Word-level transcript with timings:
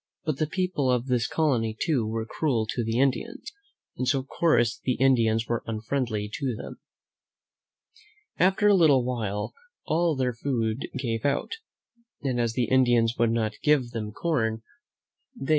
But 0.25 0.39
the 0.39 0.47
people 0.47 0.89
of 0.91 1.05
this 1.05 1.27
colony, 1.27 1.77
too, 1.79 2.07
were 2.07 2.25
cruel 2.25 2.65
to 2.71 2.83
the 2.83 2.97
Indians, 2.97 3.51
and 3.95 4.07
so, 4.07 4.17
of 4.21 4.27
course, 4.27 4.79
the 4.83 4.95
Indians 4.95 5.47
were 5.47 5.61
unfriendly 5.67 6.27
to 6.39 6.55
them. 6.55 6.79
After 8.39 8.67
a 8.67 8.73
little 8.73 9.03
while 9.03 9.53
all 9.85 10.15
their 10.15 10.33
food 10.33 10.87
gave 10.97 11.23
out, 11.23 11.57
and 12.23 12.41
as 12.41 12.53
the 12.53 12.65
Indians 12.65 13.19
would 13.19 13.29
not 13.31 13.53
give 13.61 13.91
them 13.91 14.11
corn, 14.11 14.63
they 14.63 14.63
(C^ 14.63 14.63
ll 14.63 14.65
THE 14.65 15.39
hm 15.39 15.45
"^ 15.45 15.45
jb. 15.45 15.49